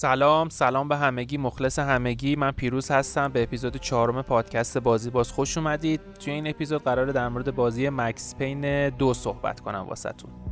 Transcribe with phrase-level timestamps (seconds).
[0.00, 2.36] سلام سلام به همگی مخلص همگی.
[2.36, 3.32] من پیروز هستم.
[3.32, 6.00] به اپیزود چهارم پادکست بازی باز خوش اومدید.
[6.20, 10.47] توی این اپیزود قراره در مورد بازی مکس پین دو صحبت کنم واسهتون.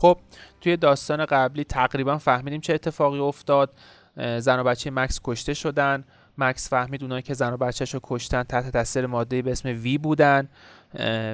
[0.00, 0.18] خب
[0.60, 3.70] توی داستان قبلی تقریبا فهمیدیم چه اتفاقی افتاد.
[4.16, 6.04] زن و بچه مکس کشته شدن.
[6.38, 9.98] مکس فهمید اونایی که زن و بچهش رو کشتن تحت تاثیر ماده به اسم وی
[9.98, 10.48] بودن.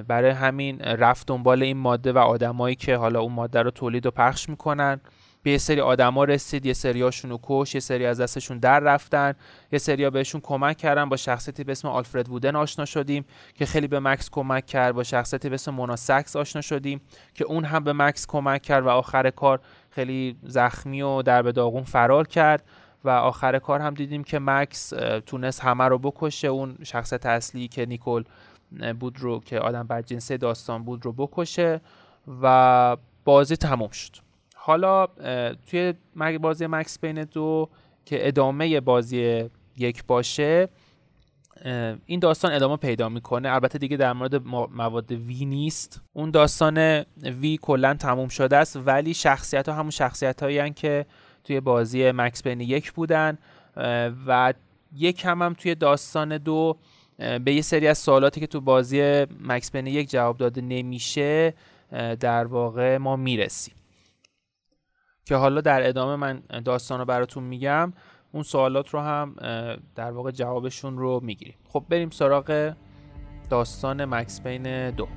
[0.08, 4.10] برای همین رفت دنبال این ماده و آدمایی که حالا اون ماده رو تولید و
[4.10, 5.00] پخش می‌کنن.
[5.44, 9.34] به یه سری آدما رسید یه سریاشون رو کش یه سری از دستشون در رفتن
[9.72, 13.86] یه سریا بهشون کمک کردن با شخصیتی به اسم آلفرد وودن آشنا شدیم که خیلی
[13.86, 17.00] به مکس کمک کرد با شخصیتی به اسم مونا سکس آشنا شدیم
[17.34, 21.52] که اون هم به مکس کمک کرد و آخر کار خیلی زخمی و در به
[21.52, 22.64] داغون فرار کرد
[23.04, 24.92] و آخر کار هم دیدیم که مکس
[25.26, 28.24] تونست همه رو بکشه اون شخصیت اصلی که نیکول
[29.00, 31.80] بود رو که آدم بدجنسه داستان بود رو بکشه
[32.42, 34.23] و بازی تموم شد.
[34.66, 35.06] حالا
[35.70, 35.94] توی
[36.40, 37.68] بازی مکس پین دو
[38.04, 39.44] که ادامه بازی
[39.76, 40.68] یک باشه
[42.06, 43.52] این داستان ادامه پیدا می‌کنه.
[43.52, 46.00] البته دیگه در مورد مواد وی نیست.
[46.12, 51.06] اون داستان وی کلا تموم شده است ولی شخصیت ها همون شخصیت هایی که
[51.44, 53.38] توی بازی مکس پین یک بودن
[54.26, 54.54] و
[54.96, 56.76] یک هم, هم توی داستان دو
[57.18, 61.54] به یه سری از سوالاتی که تو بازی مکس پین یک جواب داده نمیشه
[62.20, 63.74] در واقع ما می‌رسیم.
[65.24, 67.92] که حالا در ادامه من داستان رو براتون میگم
[68.32, 69.36] اون سوالات رو هم
[69.94, 71.54] در واقع جوابشون رو می‌گیریم.
[71.68, 72.74] خب بریم سراغ
[73.50, 75.08] داستان مکس پین دو.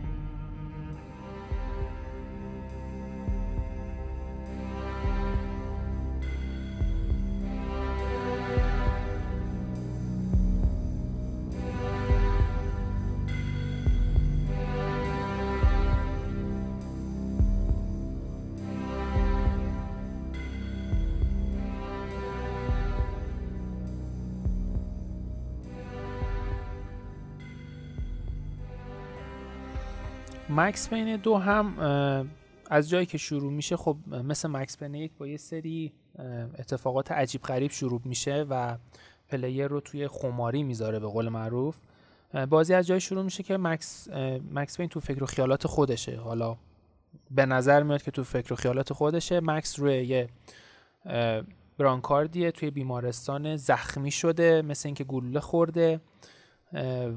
[30.58, 31.80] مکس پین دو هم
[32.70, 35.94] از جایی که شروع میشه خب مثل مکس پین یک با یه سری
[36.60, 38.78] اتفاقات عجیب غریب شروع میشه و
[39.30, 41.78] پلیر رو توی خماری می‌ذاره به قول معروف.
[42.50, 44.10] بازی از جایی شروع میشه که مکس
[44.52, 46.20] مکس پین تو فکر و خیالات خودشه.
[46.20, 46.58] حالا
[47.32, 49.40] به نظر میاد که تو فکر و خیالات خودشه.
[49.44, 50.30] مکس روی یه
[51.78, 56.02] برانکاردیه توی بیمارستان زخمی شده مثل اینکه گلوله خورده.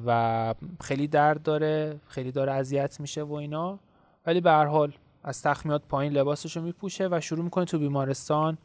[0.07, 3.79] و خیلی درد داره خیلی داره اذیت میشه و اینا.
[4.27, 4.93] ولی به هر حال
[5.25, 8.59] از تخت میاد پایین لباسش رو میپوشه و شروع می‌کنه تو بیمارستان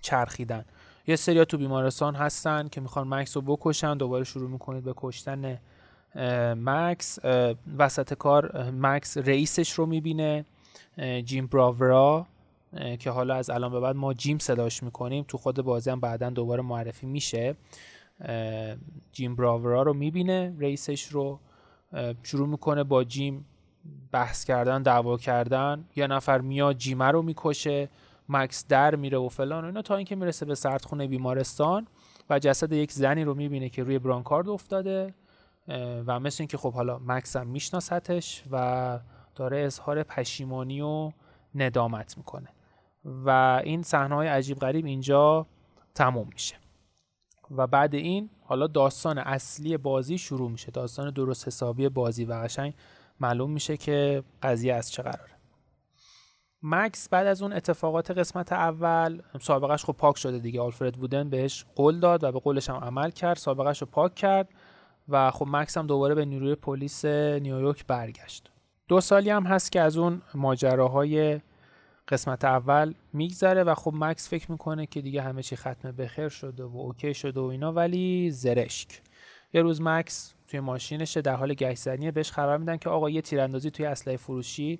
[0.00, 0.64] چرخیدن.
[1.06, 5.58] یه سریا تو بیمارستان هستن که می‌خوان مکس رو بکشن دوباره شروع می‌کنید به کشتن
[6.54, 7.18] مکس.
[7.78, 10.44] وسط کار مکس رئیسش رو می‌بینه
[11.24, 12.26] جیم براورا
[12.98, 16.30] که حالا از الان به بعد ما جیم صداش می‌کنیم تو خود بازی هم بعدا
[16.30, 17.56] دوباره معرفی میشه.
[19.12, 21.40] جیم براورا رو می‌بینه رئیسش رو
[22.22, 23.46] شروع می‌کنه با جیم
[24.12, 25.84] بحث کردن دعوا کردن.
[25.96, 27.88] یه نفر میاد جیمه رو می‌کشه
[28.28, 31.86] مکس در میره و فلان و اینا تا اینکه می‌رسه به سردخونه بیمارستان
[32.30, 35.14] و جسد یک زنی رو می‌بینه که روی برانکارد افتاده
[36.06, 38.98] و مثل اینکه خب حالا مکس هم میشناستش و
[39.34, 41.12] داره اظهار پشیمانی و
[41.54, 42.48] ندامت می‌کنه.
[43.04, 45.46] و این صحنه های عجیب غریب اینجا
[45.94, 46.56] تموم میشه.
[47.56, 50.70] و بعد این حالا داستان اصلی بازی شروع میشه.
[50.70, 52.74] داستان درست حسابی بازی و قشنگ
[53.20, 55.38] معلوم میشه که قضیه از چه قراره.
[56.62, 60.60] مکس بعد از اون اتفاقات قسمت اول سابقش خب پاک شده دیگه.
[60.60, 64.48] آلفرد بودن بهش قول داد و به قولش هم عمل کرد سابقش رو پاک کرد
[65.08, 68.50] و خب مکس هم دوباره به نیروی پلیس نیویورک برگشت.
[68.88, 71.40] دو سالی هم هست که از اون ماجراهای
[72.08, 76.64] قسمت اول میگذره و خب مکس فکر می‌کنه که دیگه همه چی ختم بخیر شده
[76.64, 78.88] و اوکی شده و اینا ولی زرشک.
[79.52, 83.22] یه روز مکس توی ماشینشه در حال گشت زنیه بهش خبر میدن که آقا یه
[83.22, 84.78] تیراندازی توی اسلحه فروشی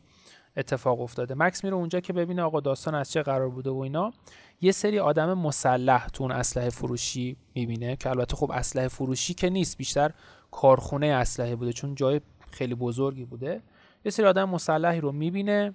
[0.56, 1.34] اتفاق افتاده.
[1.34, 4.12] مکس میره اونجا که ببینه آقا داستان از چه قرار بوده و اینا.
[4.60, 9.50] یه سری آدم مسلح تو اون اسلحه فروشی می‌بینه که البته خب اسلحه فروشی که
[9.50, 10.10] نیست بیشتر
[10.50, 12.20] کارخونه اسلحه بوده چون جای
[12.50, 13.62] خیلی بزرگی بوده.
[14.04, 15.74] یه سری آدم مسلحی رو می‌بینه.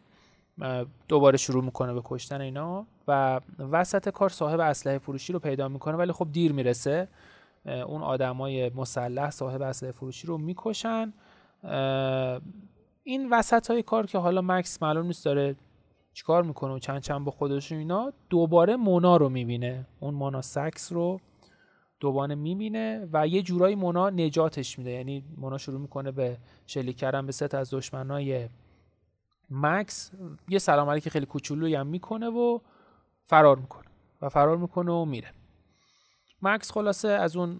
[1.08, 5.98] دوباره شروع می‌کنه به کشتن اینا و وسط کار صاحب اسلحه فروشی رو پیدا می‌کنه
[5.98, 7.08] ولی خب دیر می‌رسه.
[7.66, 11.14] اون آدمای مسلح صاحب اسلحه فروشی رو می‌کشن.
[13.04, 15.56] این وسط های کار که حالا مکس معلوم نیست داره
[16.14, 19.86] چیکار می‌کنه و چند چند با خودش اینا دوباره مونا رو می‌بینه.
[20.00, 21.20] اون مونا سکس رو
[22.00, 24.92] دوباره می‌بینه و یه جورایی مونا نجاتش میده.
[24.92, 28.50] یعنی مونا شروع می‌کنه به شلیک کردن به ست از دشمنای
[29.56, 30.12] مکس
[30.50, 32.60] یه سلام که خیلی کوچولویی هم می‌کنه و
[33.24, 33.88] فرار می‌کنه
[34.22, 35.32] و فرار می‌کنه و میره.
[36.42, 37.60] مکس خلاصه از اون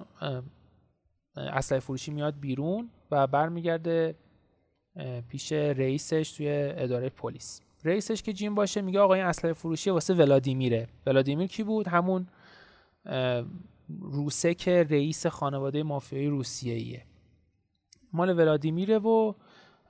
[1.36, 4.16] اسلحه فروشی میاد بیرون و برمیگرده
[5.28, 6.48] پیش رئیسش توی
[6.78, 7.62] اداره پلیس.
[7.84, 10.88] رئیسش که جیم باشه میگه آقا این اسلحه فروشی واسه ولادیمیره.
[11.06, 12.28] ولادیمیر کی بود؟ همون
[14.00, 17.06] روسک رئیس خانواده مافیایی روسیه ایه
[18.14, 19.34] مال ولادیمیره و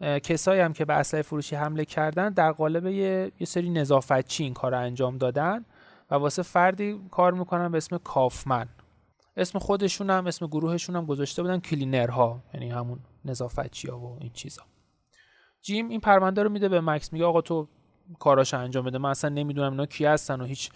[0.04, 4.54] کسایی هم که به اسلحه فروشی حمله کردن در قالب یه, یه سری نظافتچی این
[4.54, 5.66] کار انجام دادن
[6.12, 8.68] و واسه فردی کار می‌کنن به اسم کافمن.
[9.38, 14.32] اسم خودشون هم اسم گروهشون هم گذاشته بودن کلینرها یعنی همون نظافتچی ها و این
[14.34, 14.62] چیزا.
[15.62, 17.68] جیم این پرونده رو میده به مکس میگه آقا تو
[18.20, 18.98] کاراش انجام بده.
[18.98, 20.72] من اصلا نمی‌دونم اینا کی هستن و هیچ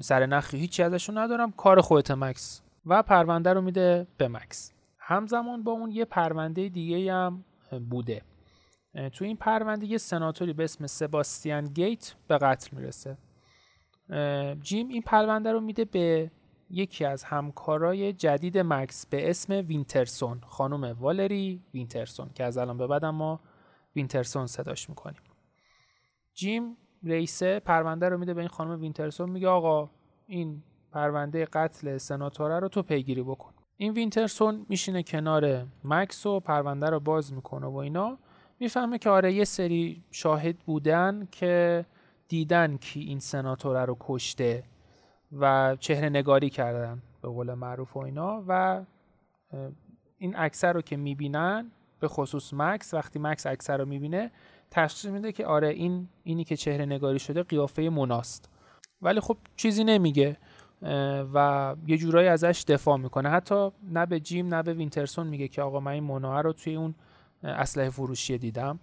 [0.00, 1.52] سر نخی هیچی ازشون ندارم.
[1.52, 2.62] کار خودته مکس.
[2.86, 4.72] و پرونده رو میده به مکس.
[4.98, 7.44] همزمان با اون یه پرونده دیگه هم
[7.90, 8.22] بوده.
[9.12, 13.18] تو این پرونده یه سناتوری به اسم سباستیان گیت به قتل می‌رسه.
[14.60, 16.30] جیم این پرونده رو میده به
[16.70, 22.86] یکی از همکارای جدید مکس به اسم وینترسون خانم والری وینترسون که از الان به
[22.86, 23.40] بعد ما
[23.96, 25.20] وینترسون صداش می‌کنیم.
[26.34, 29.90] جیم رئیسه پرونده رو میده به این خانم وینترسون میگه آقا
[30.26, 33.52] این پرونده قتل سناتوره رو تو پیگیری بکن.
[33.76, 38.18] این وینترسون میشینه کنار مکس و پرونده رو باز می‌کنه و اینا.
[38.60, 41.84] می‌فهمه که آره یه سری شاهد بودن که
[42.28, 44.64] دیدن کی این سناتوره رو کشته
[45.32, 48.84] و چهره نگاری کردن به قول معروف و اینا و
[50.18, 51.70] این عکسه رو که می‌بینن
[52.00, 54.30] به خصوص مکس وقتی مکس اکثر رو می‌بینه
[54.70, 58.50] تشخیص میده که آره این اینی که چهره نگاری شده قیافه مناست
[59.02, 60.36] ولی خب چیزی نمیگه
[61.34, 63.28] و یه جورایی ازش دفاع می‌کنه.
[63.28, 66.76] حتی نه به جیم نه به وینترسون میگه که آقا من این مونا رو توی
[66.76, 66.94] اون
[67.42, 68.80] اسلحه فروشی دیدم.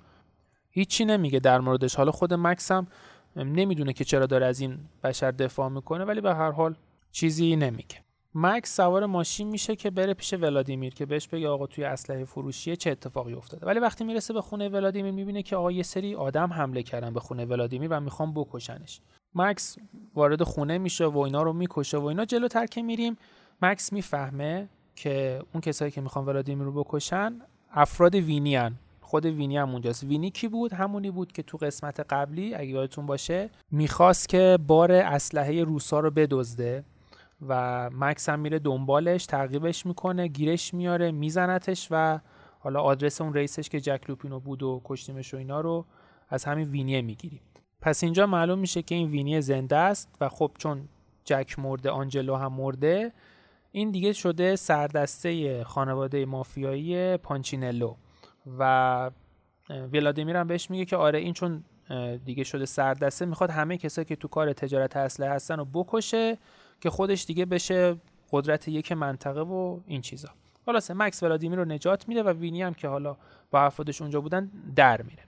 [0.69, 1.95] هیچی نمیگه در موردش.
[1.95, 2.87] حالا خود مکس هم
[3.35, 6.75] نمی‌دونه که چرا داره از این بشر دفاع می‌کنه ولی به هر حال
[7.11, 7.97] چیزی نمیگه.
[8.35, 12.75] مکس سوار ماشین میشه که بره پیش ولادیمیر که بهش بگه آقا توی اسلحه فروشی
[12.75, 13.65] چه اتفاقی افتاده.
[13.65, 17.19] ولی وقتی می‌رسه به خونه ولادیمیر می‌بینه که آقا یه سری آدم حمله کردن به
[17.19, 19.01] خونه ولادیمیر و می‌خوان بکشنش.
[19.35, 19.77] مکس
[20.15, 23.17] وارد خونه میشه و اینا رو می‌کشه و اینا جلوتر که میریم
[23.61, 27.41] مکس می‌فهمه که اون کسایی که می‌خوان ولادیمیر رو بکشن
[27.77, 28.59] افراد وینی
[29.01, 30.03] خود وینی هم اونجاست.
[30.03, 34.91] وینی کی بود؟ همونی بود که تو قسمت قبلی اگه یادتون باشه می‌خواست که بار
[34.91, 36.83] اسلحه روسا رو بدزده
[37.47, 42.19] و مکس هم میره دنبالش تعقیبش می‌کنه گیرش میاره میزنتش و
[42.59, 45.85] حالا آدرس اون رئیسش که جک لوپینو بود و کشتیمش و اینا رو
[46.29, 47.41] از همین وینیه می‌گیریم.
[47.81, 50.89] پس اینجا معلوم میشه که این وینیه زنده است و خب چون
[51.23, 53.11] جک مرده آنجلو هم مرده
[53.71, 57.95] این دیگه شده سردسته خانواده مافیایی پانچینلو
[58.59, 59.11] و
[59.69, 61.63] ولادیمیر هم بهش میگه که آره این چون
[62.25, 66.37] دیگه شده سردسته می‌خواد همه کسایی که تو کار تجارت اسلحه هستن رو بکشه
[66.81, 67.95] که خودش دیگه بشه
[68.31, 70.29] قدرت یک منطقه و این چیزا.
[70.65, 73.17] خلاصه مکس ولادیمیر رو نجات میده و وینی هم که حالا
[73.51, 75.23] با افرادش اونجا بودن در میره.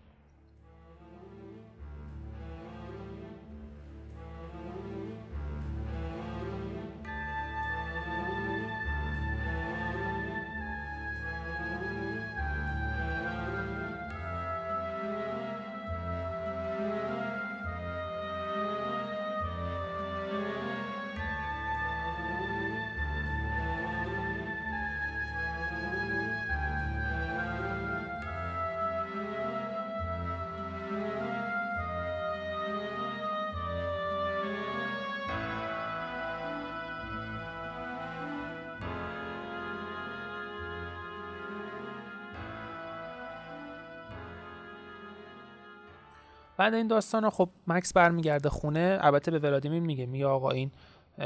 [46.60, 48.98] بعد این داستان خب مکس برمیگرده خونه.
[49.02, 50.72] البته به ولادیمیر میگه میگه آقا این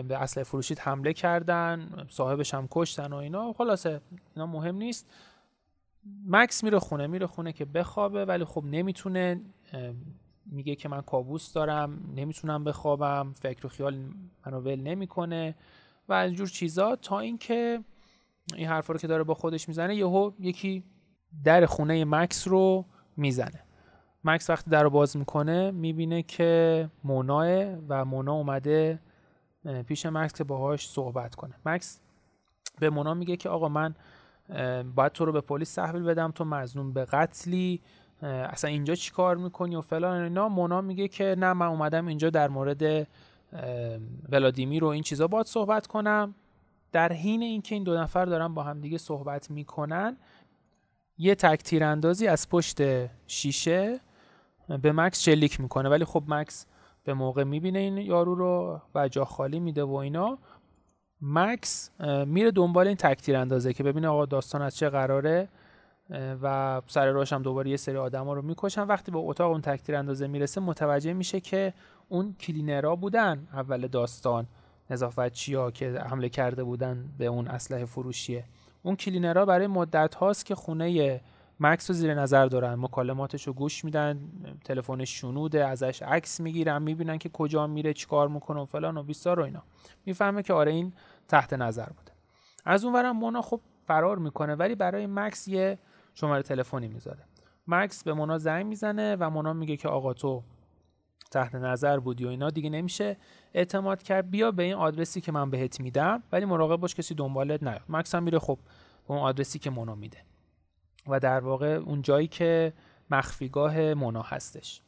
[0.08, 3.54] به اصل فروشیت حمله کردن صاحبش هم کشتن و اینا.
[3.54, 4.02] خلاصه
[4.36, 5.10] اینا مهم نیست.
[6.28, 9.42] مکس میره خونه میره خونه که بخوابه ولی خب نمی‌تونه
[10.46, 13.96] میگه که من کابوس دارم نمی‌تونم بخوابم فکر و خیال
[14.46, 15.56] منو ول نمی‌کنه
[16.10, 17.80] و از جور چیزا تا اینکه
[18.56, 20.84] این حرفا رو که داره با خودش می‌زنه یهو یکی
[21.44, 22.86] در خونه مکس رو
[23.18, 23.62] می‌زنه.
[24.25, 29.00] مکس وقتی در رو باز می‌کنه می‌بینه که موناه و مونا اومده
[29.88, 31.53] پیش مکس که باهاش صحبت کنه.
[31.65, 32.00] مکس
[32.80, 33.96] به مونا میگه که آقا من
[34.96, 37.82] باید تو رو به پلیس تحویل بدم تو مزنون به قتلی
[38.22, 40.50] اصلا اینجا چی کار می‌کنی و فلان اینا.
[40.50, 43.08] مونا میگه که نه من اومدم اینجا در مورد
[44.30, 46.36] ولادیمیر و این چیزا باید صحبت کنم.
[46.92, 50.18] در حین اینکه این دو نفر دارن با هم دیگه صحبت می‌کنن
[51.18, 52.82] یه تک تیراندازی از پشت
[53.27, 54.00] شیشه
[54.67, 56.65] به مکس شلیک می‌کنه ولی خب مکس
[57.03, 60.38] به موقع می‌بینه این یارو رو و جا خالی میده و اینا.
[61.22, 61.91] مکس
[62.25, 65.48] میره دنبال این تک تیراندازه که ببینه آقا داستان از چه قراره
[66.41, 68.82] و سر راش هم دوباره یه سری آدما رو می‌کشن.
[68.84, 71.74] وقتی به اتاق اون تک تیراندازه می‌رسه متوجه میشه که
[72.10, 74.48] اون کلینرها بودن اول داستان.
[74.89, 78.43] نظافتچی ها که حمله کرده بودن به اون اسلحه فروشیه.
[78.84, 81.22] اون کلینرها برای مدت هاست که خونه
[81.60, 84.19] مکس رو زیر نظر دارن مکالماتش رو گوش میدن
[84.65, 89.39] تلفنش شنوده ازش عکس می‌گیرن می‌بینن که کجا میره چیکار می‌کنه و فلان و بیسار
[89.39, 89.63] و اینا.
[90.05, 90.93] می‌فهمه که آره این
[91.27, 92.12] تحت نظر بوده.
[92.65, 95.77] از اون ورم مونا خب فرار می‌کنه ولی برای مکس یه
[96.13, 97.24] شماره تلفنی می‌ذاره.
[97.67, 100.43] مکس به مونا زنگ می‌زنه و مونا میگه که آقا تو
[101.31, 103.17] تحت نظر بودی و اینا دیگه نمیشه
[103.53, 104.29] اعتماد کرد.
[104.29, 107.83] بیا به این آدرسی که من بهت میدم ولی مراقب باش کسی دنبالت نیاد.
[107.89, 108.60] مکس هم میره خب
[109.07, 110.17] به اون آدرسی که مونا میده.
[111.07, 112.74] و در واقع اون جایی که
[113.10, 114.81] مخفیگاه مونا هستش.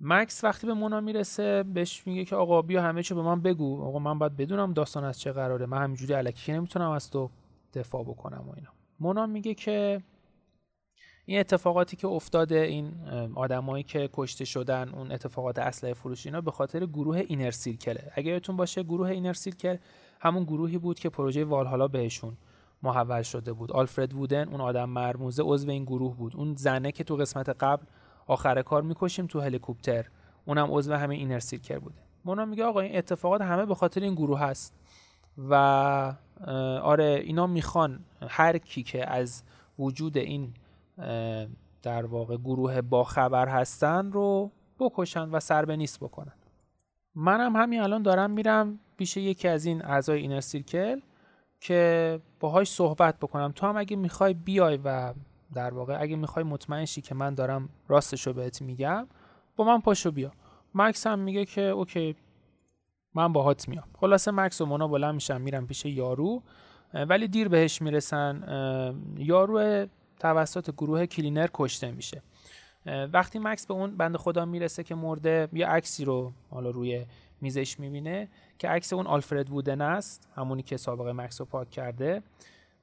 [0.00, 3.82] مکس وقتی به مونا می‌رسه بهش میگه که آقا بیا همه چی به من بگو.
[3.82, 5.66] آقا من باید بدونم داستان از چه قراره.
[5.66, 7.30] من همینجوری الکی نمی‌تونم از تو
[7.74, 8.70] دفاع بکنم و اینا.
[9.00, 10.02] مونا میگه که
[11.26, 12.94] این اتفاقاتی که افتاده این
[13.34, 18.12] آدمایی که کشته شدن اون اتفاقات اسلحه فروشی اینا به خاطر گروه اینر سیرکله.
[18.14, 19.76] اگه یادتون باشه گروه اینر سیرکل
[20.20, 22.36] همون گروهی بود که پروژه والهالا بهشون
[22.82, 23.72] محول شده بود.
[23.72, 26.36] آلفرد وودن اون آدم مرموزه عضو این گروه بود.
[26.36, 27.86] اون زنه که تو قسمت قبل
[28.26, 30.06] آخر کار می‌کشیم تو هلیکوپتر
[30.44, 31.98] اونم عضو همه اینر سیرکل بوده.
[32.24, 34.74] مونا میگه آقا این اتفاقات همه به خاطر این گروه هست.
[35.48, 35.54] و
[36.82, 39.42] آره اینا می‌خوان هر کی که از
[39.78, 40.54] وجود این
[41.82, 46.32] در واقع گروه با خبر هستن رو بکشن و سر به نیست بکنن.
[47.14, 51.00] منم همین الان دارم میرم پیش یکی از این اعضای اینر سیرکل
[51.60, 53.52] که باهاش صحبت بکنم.
[53.52, 55.14] تو هم اگه می‌خوای بیای و
[55.54, 59.06] در واقع اگه می‌خوای مطمئن شی که من دارم راستش رو بهت میگم
[59.56, 60.32] با من پاشو بیا.
[60.74, 62.16] مکس هم میگه که OK
[63.14, 63.84] من باهات میام.
[64.00, 66.42] خلاصه مکس و مونا بلند میشن میرن پیش یارو
[66.94, 68.42] ولی دیر بهش می‌رسن.
[69.16, 69.86] یارو
[70.20, 72.22] توسط گروه cleaner کشته میشه.
[73.12, 77.06] وقتی مکس به اون بنده خدا می‌رسه که مرده یه عکسی رو حالا روی
[77.40, 78.28] میزش می‌بینه
[78.58, 82.22] که عکس اون آلفرد وودن است همونی که سابقه مکس رو پاک کرده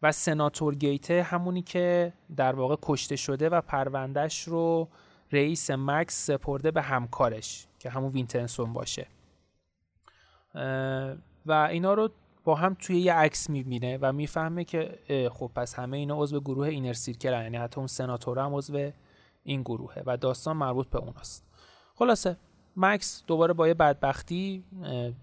[0.01, 4.87] و سناتور گیته همونی که در واقع کشته شده و پرونده‌ش رو
[5.31, 9.07] رئیس مکس سپرده به همکارش که همون وینترسون باشه.
[11.45, 12.09] و اینا رو
[12.43, 14.99] با هم توی یه عکس می‌بینه و می‌فهمه که
[15.33, 18.91] خب پس همه اینا عضو گروه Inner Circle یعنی حتی اون سناتور هم عضو
[19.43, 21.45] این گروهه و داستان مربوط به اوناست.
[21.95, 22.37] خلاصه
[22.77, 24.63] مکس دوباره با یه بدبختی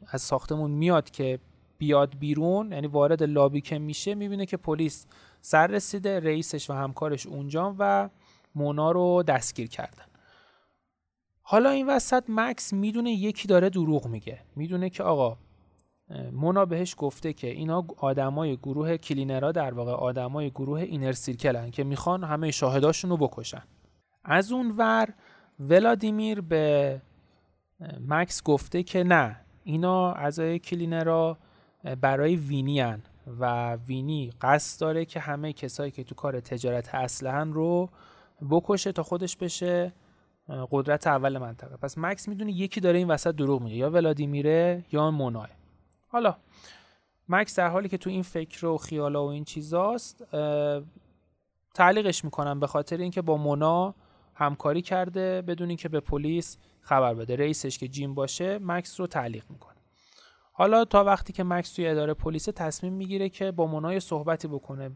[0.06, 1.38] از ساختمون میاد که
[1.78, 5.06] بیاد بیرون یعنی وارد لابی که میشه می‌بینه که پلیس
[5.40, 8.08] سر رسیده رئیسش و همکارش اونجا و
[8.54, 10.04] مونا رو دستگیر کردن.
[11.42, 14.40] حالا این وسط مکس می‌دونه یکی داره دروغ میگه.
[14.56, 15.36] می‌دونه که آقا
[16.32, 21.84] مونا بهش گفته که اینا آدمای گروه کلینرا در واقع آدمای گروه اینر سیرکلن که
[21.84, 23.62] می‌خوان همه شاهداشون رو بکشن.
[24.24, 25.08] از اون ور
[25.60, 27.00] ولادیمیر به
[28.08, 31.38] مکس گفته که نه اینا اعضای کلینرا
[32.00, 33.02] برای وینی هن
[33.40, 37.90] و وینی قصد داره که همه کسایی که تو کار تجارت اسلحه رو
[38.50, 39.92] بکشه تا خودش بشه
[40.70, 41.76] قدرت اول منطقه.
[41.76, 45.48] پس مکس می‌دونه یکی داره این وسط دروغ میگه یا ولادیمیره یا موناه
[46.08, 46.36] حالا
[47.28, 50.24] مکس در حالی که تو این فکر و خیالا و این چیزاست
[51.74, 53.94] تعلیقش می‌کنم به خاطر اینکه با مونا
[54.40, 57.36] همکاری کرده بدون اینکه به پلیس خبر بده.
[57.36, 59.76] رئیسش که جیم باشه مکس رو تعلیق می‌کنه.
[60.52, 64.90] حالا تا وقتی که مکس توی اداره پلیس تصمیم می‌گیره که با مونا صحبتی بکنه.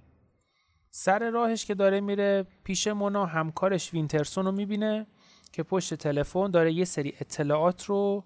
[0.91, 5.07] سر راهش که داره میره پیش مونا همکارش وینترسون رو می‌بینه
[5.53, 8.25] که پشت تلفن داره یه سری اطلاعات رو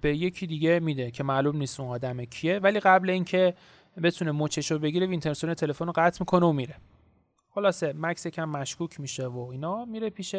[0.00, 2.58] به یکی دیگه میده که معلوم نیست اون آدم کیه.
[2.58, 3.54] ولی قبل اینکه
[4.02, 6.74] بتونه مچش رو بگیره وینترسون تلفن رو قطع می‌کنه و میره.
[7.58, 10.34] خلاصه مکس یکم مشکوک میشه و اینا میره پیش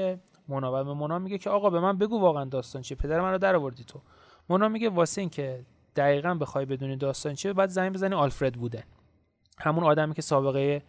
[0.48, 2.98] مونا و به مونا میگه که آقا به من بگو واقعا داستان چیه.
[2.98, 4.02] پدر من رو در آوردی تو.
[4.50, 8.84] مونا میگه واسه اینکه دقیقا بخوای بدونی داستان چیه بعد زنگ بزنی آلفرد بوده.
[9.58, 10.82] همون آدمی که سابقه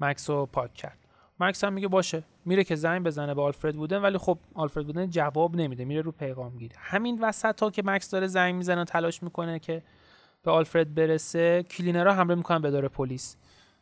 [0.00, 0.98] مکس رو پاک کرد.
[1.40, 2.22] مکس هم میگه باشه.
[2.44, 5.84] میره که زنگ بزنه به آلفرد بودن ولی خب آلفرد بودن جواب نمیده.
[5.84, 9.58] میره رو پیغام گیر همین وسط تا که مکس داره زنگ می‌زنه و تلاش می‌کنه
[9.58, 9.82] که
[10.42, 13.36] به آلفرد برسه کلینرها حمله می‌کنن به داره پلیس.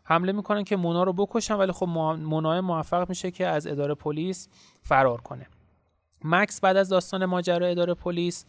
[0.08, 4.48] حمله می‌کنن که مونا رو بکشن ولی خب مونا موفق میشه که از اداره پلیس
[4.82, 5.46] فرار کنه.
[6.24, 8.44] مکس بعد از داستان ماجرا اداره پلیس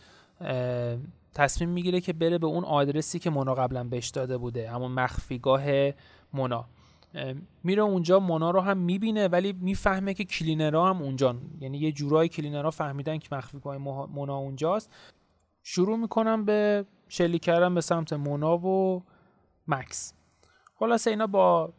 [1.34, 5.64] تصمیم می‌گیره که بره به اون آدرسی که مونا قبلا بهش داده بوده همون مخفیگاه
[6.34, 6.66] مونا.
[7.64, 12.30] میره اونجا مونا رو هم می‌بینه ولی می‌فهمه که کلینرها هم اونجا یعنی یه جورایی
[12.30, 14.92] کلینرها فهمیدن که مخفیگاه مونا اونجاست.
[15.64, 19.04] شروع می‌کنم به شلیک کردن به سمت مونا و
[19.68, 20.14] مکس.
[20.80, 21.74] خلاصه اینا با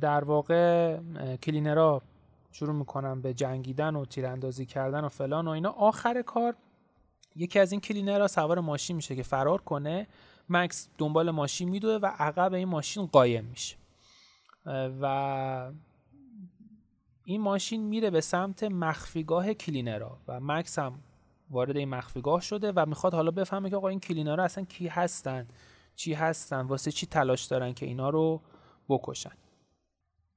[0.00, 0.96] در واقع
[1.36, 2.02] کلینرها
[2.52, 5.70] شروع می‌کنن به جنگیدن و تیراندازی کردن و فلان و اینا.
[5.70, 6.54] آخر کار
[7.36, 10.06] یکی از این کلینرها سوار ماشین میشه که فرار کنه.
[10.48, 13.76] مکس دنبال ماشین میدوه و عقب این ماشین قایم میشه.
[15.00, 15.72] و
[17.24, 20.98] این ماشین میره به سمت مخفیگاه کلینرها و مکس هم
[21.50, 25.46] وارد این مخفیگاه شده و می‌خواد حالا بفهمه که آقا این کلینرها اصلا کی هستن.
[25.94, 28.40] چی هستن واسه چی تلاش دارن که اینا رو
[28.88, 29.32] بکشن.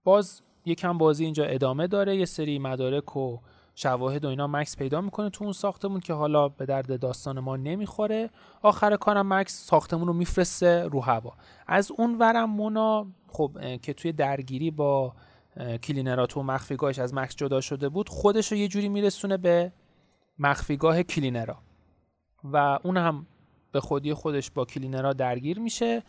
[0.03, 3.38] باز یکم بازی اینجا ادامه داره یه سری مدارک و
[3.75, 7.55] شواهد و اینا مکس پیدا می‌کنه تو اون ساختمون که حالا به درد داستان ما
[7.55, 8.29] نمی‌خوره.
[8.62, 11.33] آخر کارم مکس ساختمون رو میفرسته رو هوا.
[11.67, 15.13] از اون ورم مونا خب که توی درگیری با
[15.84, 19.71] cleaner ا تو مخفیگاهش از مکس جدا شده بود خودش رو یه جوری میرسونه به
[20.39, 21.58] مخفیگاه cleaner ا.
[22.43, 23.27] و اون هم
[23.75, 26.03] به خودی خودش با cleaner ا درگیر میشه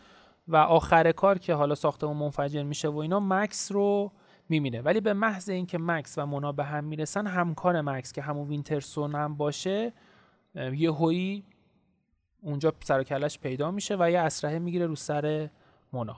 [0.47, 4.11] و آخر کار که حالا ساختمون منفجر میشه و اینا مکس رو
[4.49, 8.47] می‌بینه ولی به محض اینکه مکس و مونا به هم می‌رسن همکار مکس که همون
[8.47, 9.93] وینترسون هم باشه
[10.55, 11.43] یه هویی
[12.41, 15.49] اونجا سر و کله‌ش پیدا میشه و یه اسلحه می‌گیره رو سر
[15.93, 16.17] مونا.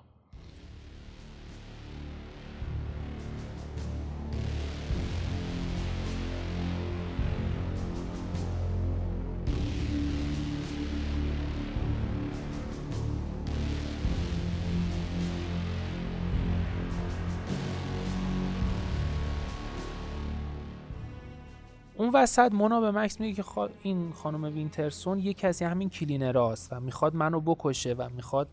[22.10, 26.74] اون وسط مونا به مکس میگه که این خانم وینترسون یکی از همین cleaner است
[26.74, 28.48] و می‌خواد منو بکشه و می‌خواد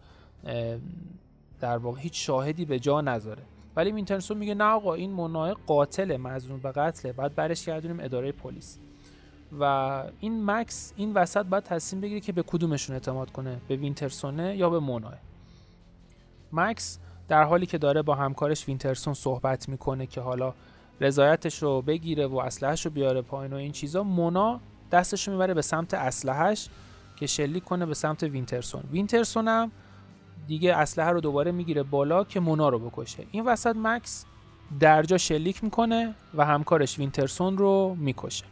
[1.60, 3.42] در واقع هیچ شاهدی به جا نذاره.
[3.76, 8.32] ولی وینترسون میگه نه آقا این مونا قاتل مظنون به قتله بعد برش گردونیم اداره
[8.32, 8.78] پلیس.
[9.60, 14.56] و این مکس این وسط باید تصمیم بگیره که به کدومشون اعتماد کنه به وینترسونه
[14.56, 15.12] یا به مونا
[16.52, 20.54] مکس در حالی که داره با همکارش وینترسون صحبت می‌کنه که حالا
[21.00, 24.61] رضایتش رو بگیره و اسلحهش رو بیاره پایین و این چیزا مونا
[24.92, 26.68] دستش رو می‌بره به سمت اسلحهش
[27.16, 28.82] که شلیک کنه به سمت وینترسون.
[28.92, 29.70] وینترسون هم
[30.46, 33.26] دیگه اسلحه رو دوباره می‌گیره بالا که مونا رو بکشه.
[33.30, 34.24] این وسط مکس
[34.80, 38.44] درجا شلیک می‌کنه و همکارش وینترسون رو می‌کشه.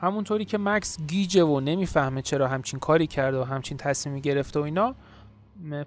[0.00, 4.62] همونطوری که مکس گیجه و نمی‌فهمه چرا همچین کاری کرده و همچین تصمیمی گرفته و
[4.62, 4.94] اینا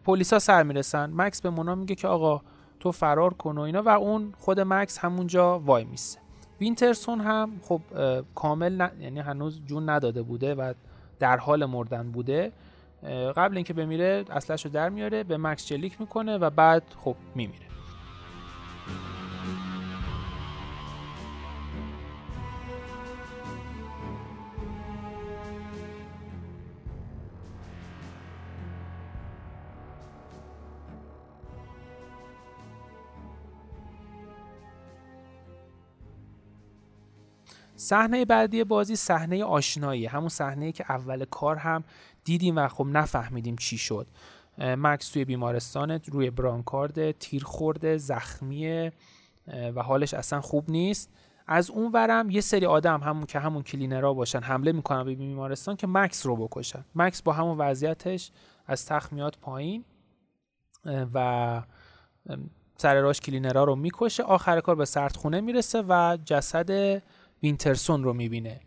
[0.05, 1.11] پلیسا سر می‌رسن.
[1.13, 2.41] مکس به مونا میگه که آقا
[2.79, 6.19] تو فرار کن و اینا و اون خود مکس همونجا وای میسه.
[6.61, 7.81] وینترسون هم خب
[8.35, 10.73] کامل یعنی هنوز جون نداده بوده و
[11.19, 12.51] در حال مردن بوده.
[13.37, 17.65] قبل اینکه بمیره اصلش رو در میاره به مکس چلیک می‌کنه و بعد خب میمیره.
[37.85, 41.83] صحنه بعدی بازی صحنه آشنایی همون صحنه که اول کار هم
[42.23, 44.07] دیدیم و خب نفهمیدیم چی شد.
[44.57, 48.93] مکس توی بیمارستان روی برانکارد تیر خورده زخمیه
[49.75, 51.09] و حالش اصلا خوب نیست.
[51.47, 55.75] از اون ورم یه سری آدم همون که همون کلینرها باشن حمله می‌کنن به بیمارستان
[55.75, 56.85] که مکس رو بکشن.
[56.95, 58.31] مکس با همون وضعیتش
[58.67, 59.85] از تخت میاد پایین
[61.13, 61.61] و
[62.77, 64.23] سر راش کلینرها رو می‌کشه.
[64.23, 67.01] آخر کار به سردخونه می‌رسه و جسد
[67.45, 68.59] وینترسون رو می‌بینه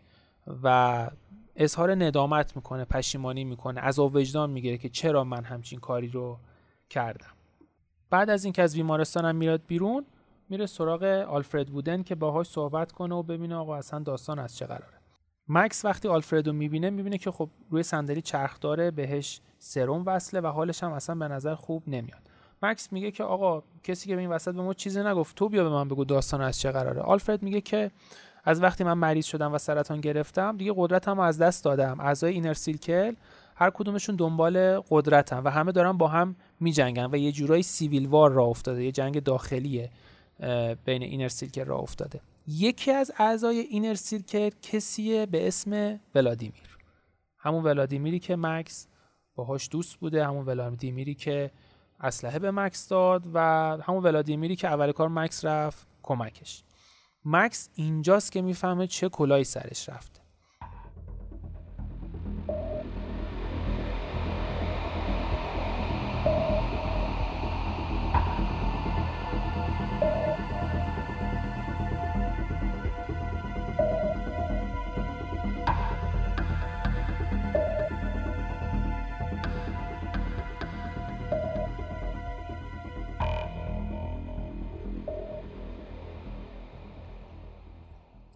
[0.63, 1.09] و
[1.55, 6.37] اظهار ندامت می‌کنه پشیمانی می‌کنه از وجدان می‌گیره که چرا من همچین کاری رو
[6.89, 7.33] کردم.
[8.09, 10.05] بعد از اینکه از بیمارستانم میاد بیرون
[10.49, 14.65] میره سراغ آلفرد وودن که باهاش صحبت کنه و ببینه آقا اصلا داستان از چه
[14.65, 14.97] قراره.
[15.47, 20.39] مکس وقتی آلفرد رو می‌بینه می‌بینه که خب روی صندلی چرخ داره بهش سرم وصله
[20.39, 22.21] و حالش هم اصلا به نظر خوب نمیاد.
[22.63, 25.63] مکس میگه که آقا کسی که به این وسط به ما چیزی نگفت تو بیا
[25.63, 27.01] به من بگو داستان از چه قراره.
[27.01, 27.91] آلفرد میگه که
[28.49, 31.99] از وقتی من مریض شدم و سرطان گرفتم دیگه قدرتم از دست دادم.
[31.99, 33.13] اعضای Inner Circle
[33.55, 38.31] هر کدومشون دنبال قدرتم و همه دارن با هم میجنگن و یه جورایی civil war
[38.31, 39.89] را افتاده یه جنگ داخلی
[40.85, 42.21] بین Inner Circle را افتاده.
[42.47, 46.77] یکی از اعضای Inner Circle کسیه به اسم ولادیمیر.
[47.37, 48.87] همون ولادیمیری که مکس
[49.35, 51.51] باهاش دوست بوده همون ولادیمیری که
[51.99, 53.39] اسلحه به مکس داد و
[53.83, 56.63] همون ولادیمیری که اول کار مکس رفت کمکش.
[57.31, 60.18] مکس اینجاست که می‌فهمه چه کلایی سرش رفته.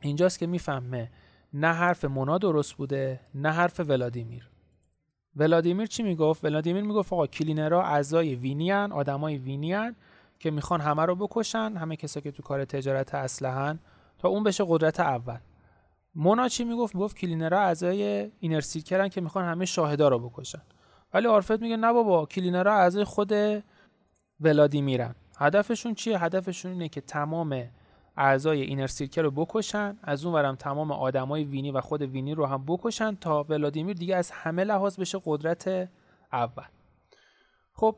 [0.03, 1.11] اینجاست که می‌فهمه
[1.53, 4.49] نه حرف مونا درست بوده نه حرف ولادیمیر.
[5.35, 9.95] ولادیمیر چی می‌گفت؟ ولادیمیر می‌گفت آقا cleaner ها اعضای وینیان آدمای وینیان
[10.39, 13.79] که می‌خوان همه رو بکشن همه کسایی که تو کار تجارت اسلحه‌ان
[14.17, 15.37] تا اون بشه قدرت اول.
[16.15, 20.29] مونا چی می‌گفت؟ می‌گفت cleaner ها اعضای Inner Circle ن که می‌خوان همه شاهدا رو
[20.29, 20.61] بکشن.
[21.13, 23.33] ولی آرفرد میگه نه بابا cleaner ها اعضای خود
[24.39, 27.69] ولادیمیرن هدفشون چیه؟ هدفشون اینه که تمام
[28.17, 32.45] اعضای Inner Circle رو بکشن از اون ورم تمام آدمای وینی و خود وینی رو
[32.45, 35.89] هم بکشن تا ولادیمیر دیگه از همه لحاظ بشه قدرت
[36.33, 36.63] اول.
[37.73, 37.95] خب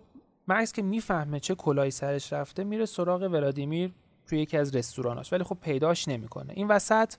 [0.47, 3.93] مکس که می‌فهمه چه کلاهی سرش رفته میره سراغ ولادیمیر
[4.28, 5.34] توی یکی از رستوراناش.
[5.34, 6.54] ولی خب پیداش نمی‌کنه.
[6.56, 7.13] این وسط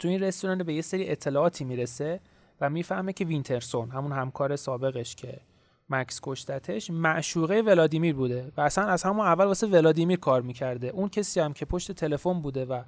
[0.00, 2.20] تو این رستوران به یه سری اطلاعاتی می‌رسه
[2.60, 5.40] و می‌فهمه که وینترسون همون همکار سابقش که
[5.90, 10.88] مکس کشتتش معشوقه ولادیمیر بوده و اصلا از همون اول واسه ولادیمیر کار می‌کرده.
[10.88, 12.82] اون کسی هم که پشت تلفن بوده و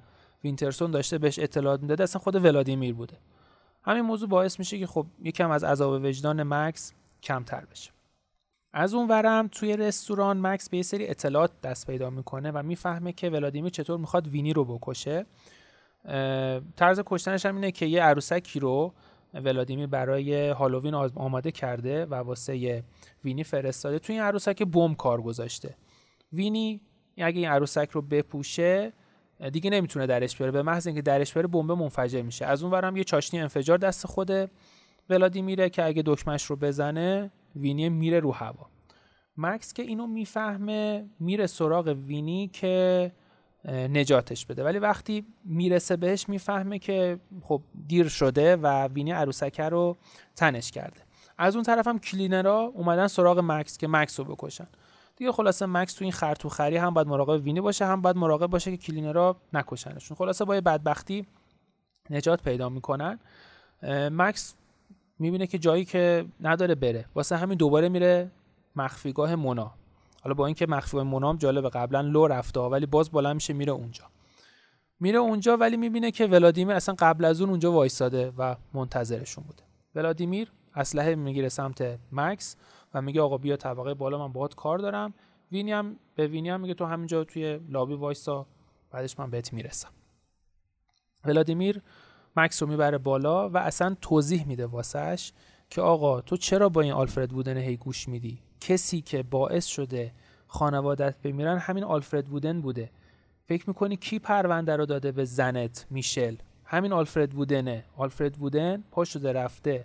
[0.45, 3.17] وینترسون داشته بهش اطلاعات می‌داده اصلا خود ولادیمیر بوده.
[3.83, 7.91] همین موضوع باعث میشه که خب یکم از عذاب وجدان مکس کمتر بشه.
[8.73, 13.13] از اون ورم توی رستوران مکس به یه سری اطلاعات دست پیدا می‌کنه و می‌فهمه
[13.13, 15.27] که ولادیمیر چطور می‌خواد وینی رو بکشه.
[16.77, 18.93] طرز کشتنش هم اینه که یه عروسکی رو
[19.35, 22.85] ولادیمیر برای هالووین آماده کرده و واسه
[23.25, 23.99] وینی فرستاده.
[23.99, 25.77] توی این عروسک بمب کار گذاشته.
[26.33, 26.81] وینی
[27.17, 28.93] اگه این عروسک رو بپوشه
[29.53, 30.53] دیگه نمی‌تونه درش بیاره.
[30.53, 32.47] به محض اینکه درش بیاره بمب منفجر میشه.
[32.47, 34.51] از اون ورم یه چاشنی انفجار دست خود
[35.11, 38.67] ولادیمیره که اگه دکمش رو بزنه وینی میره رو هوا.
[39.37, 43.13] مکس که اینو می‌فهمه میره سراغ وینی که
[43.69, 44.65] نجاتش بده.
[44.65, 49.97] ولی وقتی می‌رسه بهش می‌فهمه که خب دیر شده و وینی عروسکه رو
[50.37, 51.01] تنش کرده.
[51.39, 54.67] از اون طرف هم کلینرها اومدن سراغ مکس که مکس رو بکشن.
[55.17, 58.71] دیگه خلاصه مکس تو این خرطوخری هم باید مراقب وینی باشه هم باید مراقب باشه
[58.71, 60.17] که کلینرها نکشنشون.
[60.17, 61.27] خلاصه با بدبختی
[62.11, 63.19] نجات پیدا می‌کنن.
[64.11, 64.55] مکس
[65.19, 67.05] می‌بینه که جایی که نداره بره.
[67.15, 68.31] واسه همین دوباره میره
[68.77, 69.75] مخفیگاه مونا.
[70.23, 74.05] حالا با اینکه مخفی منام جالبه قبلا لو رفته ولی باز بالا میشه میره اونجا.
[75.01, 79.63] میره اونجا ولی می‌بینه که ولادیمیر اصلا قبل از اون اونجا وایساده و منتظرشون بوده.
[79.95, 82.57] ولادیمیر اسلحه می‌گیره سمت مکس
[82.95, 85.15] و میگه آقا بیا طبقه بالا من باهات کار دارم.
[85.53, 88.47] وینی هم به وینی هم میگه تو همینجا توی لابی وایسا
[88.91, 89.89] بعدش من بهت می‌رسم.
[91.25, 91.83] ولادیمیر
[92.37, 95.33] مکس رو می‌بره بالا و اصلا توضیح میده واسش
[95.71, 100.13] که آقا تو چرا با این آلفرد بودن هی گوش میدی؟ کسی که باعث شده
[100.47, 102.91] خانوادت بمیرن همین آلفرد بودن بوده.
[103.45, 109.05] فکر می‌کنی کی پرونده رو داده به زنت میشل؟ همین آلفرد بودنه آلفرد بودن پا
[109.05, 109.85] شده رفته.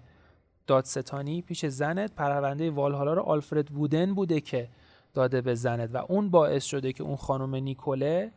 [0.67, 4.69] دادستانی پیش زنت پرونده والهالا رو آلفرد بودن بوده که
[5.13, 8.31] داده به زنت و اون باعث شده که اون خانم نیکوله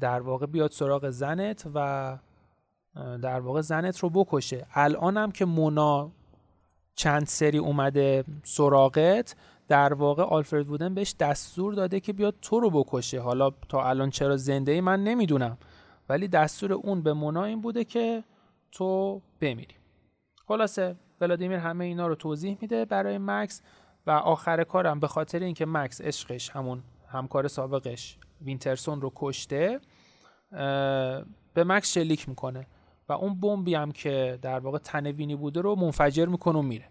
[0.00, 2.18] در واقع بیاد سراغ زنت و
[3.22, 4.66] در واقع زنت رو بکشه.
[4.74, 6.10] الانم که مونا
[6.98, 9.36] چند سری اومده سراغت
[9.68, 13.20] در واقع آلفرد بودن بهش دستور داده که بیاد تو رو بکشه.
[13.20, 15.58] حالا تا الان چرا زنده ای من نمی‌دونم.
[16.08, 18.24] ولی دستور اون به مونا این بوده که
[18.72, 19.74] تو بمیری.
[20.48, 23.62] خلاصه ولادیمیر همه اینا رو توضیح میده برای مکس
[24.06, 29.80] و آخر کارم به خاطر اینکه مکس عشقش همون همکار سابقش وینترسون رو کشته
[31.54, 32.66] به مکس شلیک می‌کنه.
[33.08, 36.88] و اون بمبی هم که در واقع تن وینی بوده رو منفجر می‌کنه و میره.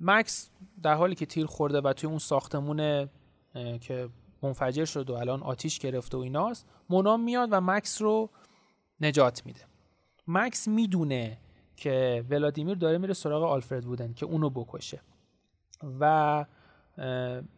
[0.00, 0.50] مکس
[0.82, 3.08] در حالی که تیر خورده و توی اون ساختمون
[3.80, 4.08] که
[4.42, 8.30] منفجر شد و الان آتیش گرفته و ایناست مونا میاد و مکس رو
[9.00, 9.60] نجات میده.
[10.26, 11.38] مکس می‌دونه
[11.76, 15.00] که ولادیمیر داره میره سراغ آلفرد بودن که اونو بکشه.
[16.00, 16.44] و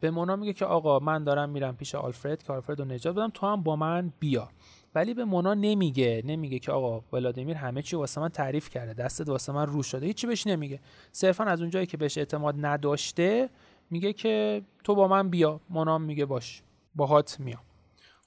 [0.01, 3.31] به مونا میگه که آقا من دارم میرم پیش آلفرد که آلفرد رو نجات بدم
[3.35, 4.49] تو هم با من بیا.
[4.95, 9.29] ولی به مونا نمیگه نمیگه که آقا ولادیمیر همه چی واسه من تعریف کرده دستت
[9.29, 10.81] واسه من رو شده هیچی بهش نمیگه.
[11.13, 13.51] صرفا از اونجایی که بهش اعتماد نداشته
[13.91, 15.61] میگه که تو با من بیا.
[15.71, 16.63] مونا میگه باش
[16.95, 17.63] باهات میام.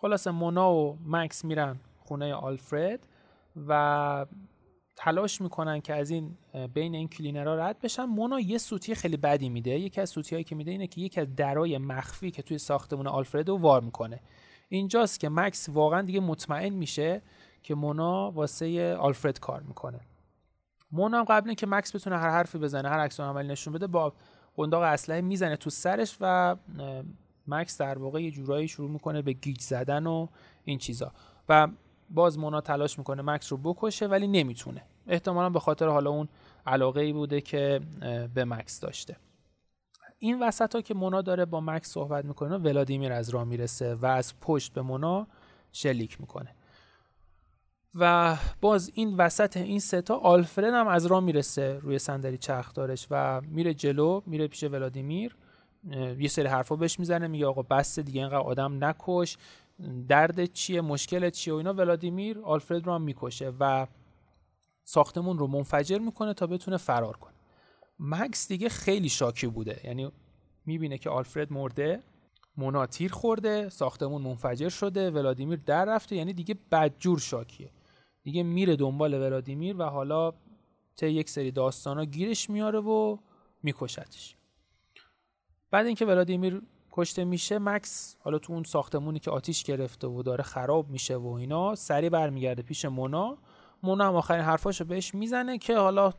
[0.01, 3.07] خلاصه مونا و مکس میرن خونه آلفرد
[3.67, 4.25] و
[4.95, 6.37] تلاش می‌کنن که از این
[6.73, 8.05] بین این کلینرها رد بشن.
[8.05, 9.71] مونا یه سوتی خیلی بدی میده.
[9.71, 13.57] یکی از سوتی که میده اینه که یکی از درای مخفی که توی ساختمون آلفردو
[13.57, 14.19] وار می‌کنه.
[14.73, 17.21] اینجاست که مکس واقعا دیگه مطمئن میشه
[17.63, 19.99] که مونا واسه آلفرد کار می‌کنه.
[20.91, 24.13] مونا هم قبل اینکه مکس بتونه هر حرفی بزنه هر عکس عملی نشون بده با
[24.55, 26.55] قنداق اسلحه می‌زنه تو سرش و
[27.47, 30.27] مکس در واقع یه جورایی شروع می‌کنه به گیج زدن و
[30.65, 31.11] این چیزا.
[31.49, 31.67] و
[32.09, 34.83] باز مونا تلاش می‌کنه مکس رو بکشه ولی نمی‌تونه.
[35.07, 36.27] احتمالا به خاطر حالا اون
[36.67, 37.81] علاقه ای بوده که
[38.33, 39.15] به مکس داشته.
[40.23, 44.05] این وسط ها که مونا داره با مکس صحبت می‌کنه ولادیمیر از راه می‌رسه و
[44.05, 45.27] از پشت به مونا
[45.71, 46.55] شلیک می‌کنه.
[47.95, 53.41] و باز این وسط این ستا آلفرد هم از راه می‌رسه روی صندلی چرخدارش و
[53.41, 55.35] میره جلو میره پیش ولادیمیر.
[56.19, 59.37] یه سری حرفا بهش می‌زنه میگه آقا بس دیگه اینقدر آدم نکش.
[60.07, 61.73] درد چیه مشکل چیه و اینا.
[61.73, 63.87] ولادیمیر آلفرد رو هم می‌کشه و
[64.83, 67.30] ساختمون رو منفجر می‌کنه تا بتونه فرار کنه.
[68.03, 69.81] مکس دیگه خیلی شاکی بوده.
[69.83, 70.11] یعنی
[70.65, 72.03] می‌بینه که آلفرد مرده
[72.57, 76.15] مونا تیر خورده ساختمون منفجر شده ولادیمیر در رفته.
[76.15, 77.71] یعنی دیگه بدجور شاکیه.
[78.23, 80.33] دیگه میره دنبال ولادیمیر و حالا
[80.95, 83.17] طی یک سری داستانا گیرش میاره و
[83.63, 84.35] میکشتش.
[85.71, 86.61] بعد اینکه ولادیمیر
[86.91, 91.27] کشته میشه مکس حالا تو اون ساختمونی که آتیش گرفته و داره خراب میشه و
[91.27, 93.37] اینا سری برمیگرده پیش مونا.
[93.83, 96.13] مونا هم آخرین حرفاشو بهش می‌زنه که حالا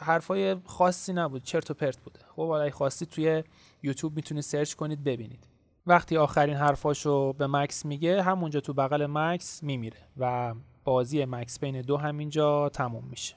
[0.00, 2.20] حرفای خاصی نبود چرت و پرت بوده.
[2.36, 3.42] خب حالا خواستی توی
[3.82, 5.48] یوتیوب می‌تونید سرچ کنید ببینید.
[5.86, 11.80] وقتی آخرین حرفاشو به مکس میگه همونجا تو بغل مکس میمیره و بازی مکس بین
[11.82, 13.36] دو همینجا تموم میشه.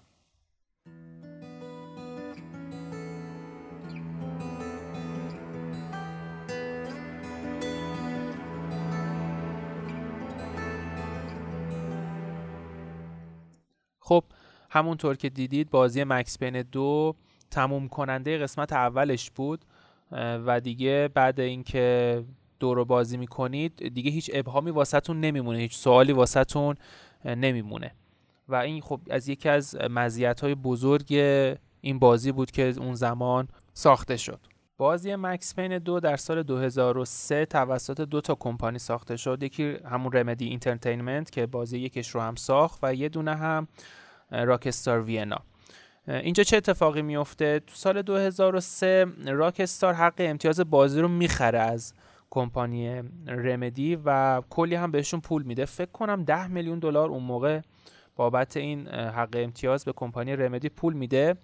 [14.70, 17.16] همونطور که دیدید بازی مکس پین دو
[17.52, 19.66] تموم کننده قسمت اولش بود
[20.12, 22.24] و دیگه بعد اینکه
[22.60, 26.76] دو رو بازی می‌کنید دیگه هیچ ابهامی واسهتون نمیمونه هیچ سوالی واسهتون
[27.26, 27.92] نمیمونه.
[28.48, 31.14] و این خب از یکی از مزیت های بزرگ
[31.82, 34.40] این بازی بود که اون زمان ساخته شد.
[34.78, 39.44] بازی مکس پین دو در سال 2003 توسط دو تا کمپانی ساخته شد.
[39.44, 43.68] یکی همون Remedy Entertainment که بازی یکش رو هم ساخت و یه دونه هم
[44.32, 45.38] راکستار وینا.
[46.08, 51.94] اینجا چه اتفاقی میفته؟ تو سال 2003 راکستار حق امتیاز بازی رو می‌خره از
[52.30, 55.66] کمپانی رمدی و کلی هم بهشون پول میده.
[55.66, 57.62] فکر کنم 10 میلیون دلار اون موقع
[58.16, 61.36] بابت این حق امتیاز به کمپانی رمدی پول میده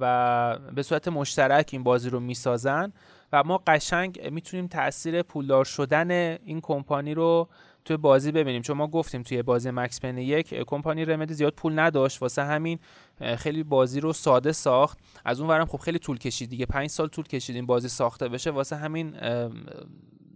[0.00, 2.92] و به صورت مشترک این بازی رو می‌سازن.
[3.32, 7.48] و ما قشنگ می‌تونیم تاثیر پولدار شدن این کمپانی رو
[7.84, 8.62] توی بازی ببینیم.
[8.62, 12.22] چون ما گفتیم توی بازی مکس پن یک کمپانی رمدی زیاد پول نداشت.
[12.22, 12.78] واسه همین
[13.36, 14.98] خیلی بازی رو ساده ساخت.
[15.24, 16.66] از اون ورم خب خیلی طول کشید دیگه.
[16.66, 18.50] پنج سال طول کشید این بازی ساخته بشه.
[18.50, 19.14] واسه همین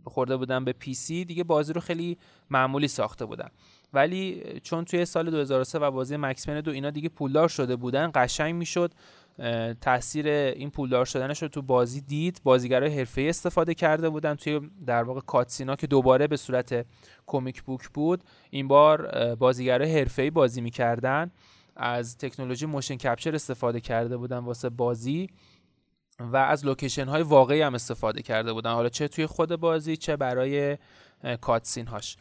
[0.05, 1.25] خورده بودن به پی سی.
[1.25, 2.19] دیگه بازی رو خیلی
[2.51, 3.49] معمولی ساخته بودن
[3.93, 8.11] ولی چون توی سال 2003 و بازی مکس پن دو اینا دیگه پولدار شده بودن
[8.15, 8.93] قشنگ می‌شد.
[9.81, 12.41] تاثیر این پولدار شدنش رو تو بازی دید.
[12.45, 16.87] بازیگرای حرفه‌ای استفاده کرده بودن توی در واقع cutscene ا که دوباره به صورت
[17.27, 18.25] comic book بود.
[18.51, 21.31] این بار بازیگرای حرفه‌ای بازی می‌کردن.
[21.77, 25.27] از تکنولوژی motion capture استفاده کرده بودن واسه بازی
[26.21, 28.73] و از location های واقعی هم استفاده کرده بودن.
[28.73, 30.79] حالا چه توی خود بازی چه برای
[31.41, 32.17] cutscene هاش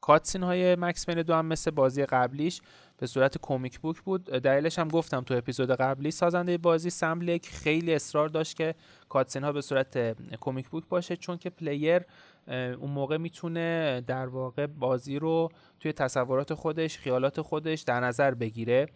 [0.00, 2.60] cutscene های مکس دو هم مثل بازی قبلیش
[2.98, 4.24] به صورت comic book بود.
[4.24, 6.10] دلیلش هم گفتم تو اپیزود قبلی.
[6.10, 8.74] سازنده بازی سم لیک خیلی اصرار داشت که
[9.08, 12.02] cutscene ها به صورت comic book باشه چون که player
[12.48, 15.48] اون موقع می‌تونه در واقع بازی رو
[15.80, 18.88] توی تصورات خودش خیالات خودش در نظر بگیره.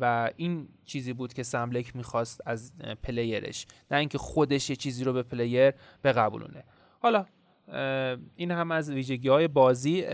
[0.00, 2.72] و این چیزی بود که سم لیک می‌خواست از
[3.02, 3.66] player ش.
[3.90, 6.64] نه اینکه خودش یه چیزی رو به player بقبولونه.
[7.00, 7.26] حالا
[8.36, 10.04] این هم از ویژگی های بازی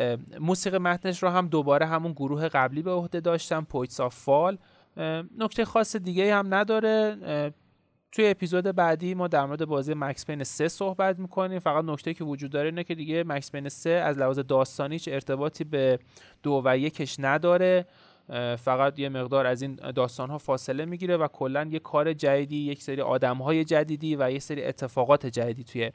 [0.41, 4.59] موسیقی متنش رو هم دوباره همون گروه قبلی به عهده داشتن Poets of the Fall
[5.38, 7.17] نکته خاص دیگه هم نداره.
[8.12, 11.59] توی اپیزود بعدی ما در مورد بازی مکس پین 3 صحبت می‌کنیم.
[11.59, 15.09] فقط نکته که وجود داره اینه که دیگه مکس پین 3 از لحاظ داستانی هیچ
[15.09, 15.99] ارتباطی به
[16.43, 17.87] دو و یکش نداره.
[18.59, 22.83] فقط یه مقدار از این داستان ها فاصله می‌گیره و کلا یه کار جدیدی یک
[22.83, 25.91] سری آدم های جدیدی و یه سری اتفاقات جدیدی توی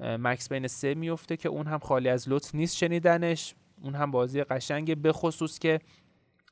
[0.00, 3.54] مکس بین سه میفته که اون هم خالی از لطف نیست شنیدنش.
[3.82, 5.80] اون هم بازی قشنگه به خصوص که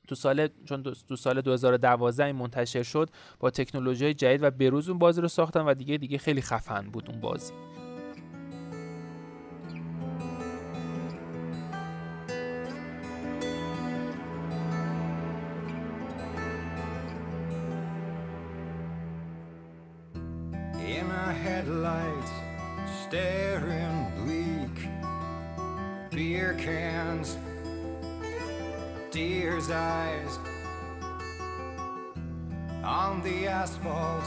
[0.08, 4.98] تو سال چون تو سال 2012 این منتشر شد با تکنولوژی جدید و بروز اون
[4.98, 7.52] بازی رو ساختن و دیگه دیگه خیلی خفن بود اون بازی.
[20.96, 21.10] In
[21.44, 22.45] headlights
[23.16, 24.88] staring bleak.
[26.10, 27.38] Beer cans,
[29.10, 30.38] deer's eyes
[32.84, 34.26] on the asphalt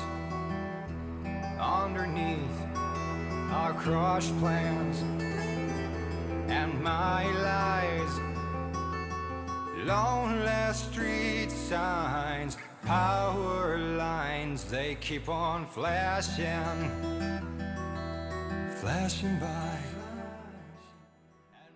[1.59, 2.59] underneath
[3.51, 5.01] our crushed plans
[6.49, 8.13] and my lies.
[9.85, 17.48] Lonely street signs, power lines, they keep on flashing.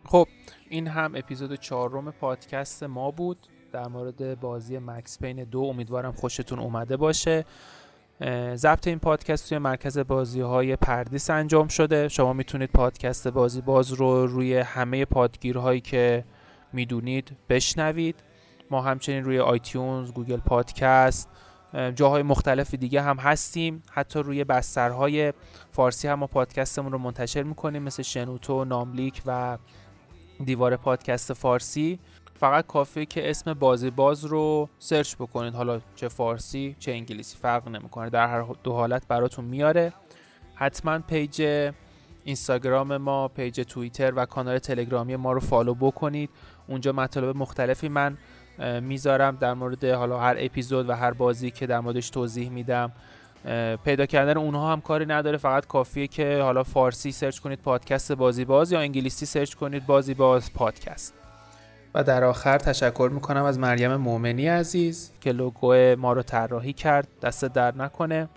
[0.06, 0.28] خب
[0.70, 3.38] این هم اپیزود چهارم پادکست ما بود.
[3.72, 7.46] در مورد بازی مکس پین دو امیدوارم خوشتون اومده باشه.
[8.56, 12.08] ضبط این پادکست توی مرکز بازی های پردیس انجام شده.
[12.08, 16.26] شما می‌تونید پادکست بازی باز رو روی همه پادگیرهایی که
[16.74, 18.24] می‌دونید بشنوید.
[18.72, 21.30] ما همچنین روی iTunes، Google Podcast
[21.96, 23.84] جاهای مختلف دیگه هم هستیم.
[23.92, 25.34] حتی روی بسترهای
[25.72, 29.58] فارسی هم ما پادکستمون رو منتشر می‌کنیم مثل شنوتو، ناملیک و
[30.46, 32.00] دیوار پادکست فارسی.
[32.40, 35.54] فقط کافیه که اسم بازی باز رو search بکنید.
[35.54, 38.10] حالا چه فارسی چه انگلیسی فرق نمی‌کنه.
[38.10, 39.94] در هر دو حالت براتون میاره.
[40.56, 41.70] حتما page
[42.24, 46.30] اینستاگرام ما page توییتر و کانال تلگرامی ما رو follow بکنید.
[46.68, 48.18] اونجا مطالب مختلفی من
[48.82, 52.92] می‌ذارم در مورد حالا هر اپیزود و هر بازی که در موردش توضیح میدم.
[53.86, 58.46] پیدا کردن اونها هم کاری نداره فقط کافیه که حالا فارسی search کنید پادکست بازی
[58.46, 61.14] باز یا انگلیسی search کنید بازی باز پادکست.
[61.96, 65.12] و در آخر تشکر می‌کنم از مریم مومنی عزیز.
[65.22, 68.30] که لوگو ما رو طراحی کرد دستش درد نکنه.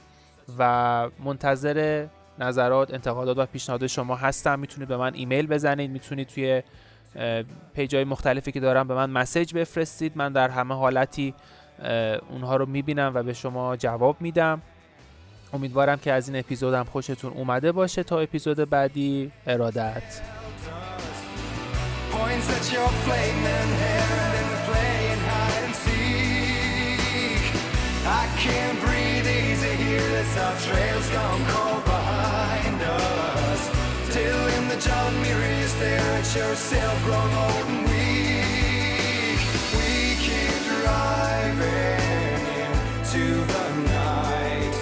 [0.58, 2.06] و منتظر
[2.38, 4.58] نظرات انتقادات و پیشنهادات شما هستم.
[4.58, 5.90] می‌تونید به من ایمیل بزنید.
[5.90, 6.62] می‌تونید توی
[7.74, 10.12] page های مختلفی که دارم به من message بفرستید.
[10.14, 11.34] من در همه حالتی
[12.30, 14.62] اونها رو می‌بینم و به شما جواب میدم.
[15.52, 18.02] امیدوارم که از این اپیزودم خوشتون اومده باشه.
[18.02, 20.20] تا اپیزود بعدی ارادت.
[34.86, 35.14] John
[35.76, 39.38] stare at yourself grown old and weak.
[39.76, 39.90] We
[40.26, 43.66] keep driving into the
[44.00, 44.74] night.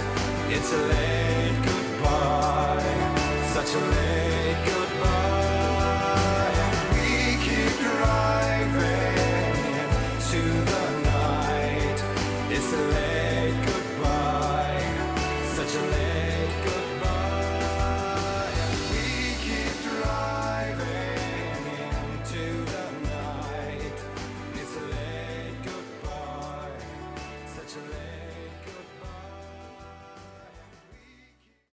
[0.54, 2.94] It's a late goodbye,
[3.54, 4.04] such a late